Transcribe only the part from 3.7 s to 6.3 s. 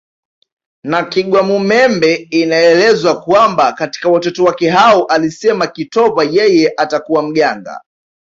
katika watoto wake hao alisema kitova